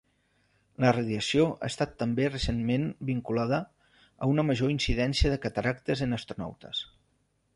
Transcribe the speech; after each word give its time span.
La 0.83 0.93
radiació 0.95 1.43
ha 1.49 1.67
estat 1.73 1.91
també 1.99 2.25
recentment 2.29 2.87
vinculada 3.11 3.61
a 4.27 4.31
una 4.33 4.47
major 4.49 4.73
incidència 4.77 5.33
de 5.35 5.39
cataractes 5.47 6.05
en 6.07 6.21
astronautes. 6.21 6.83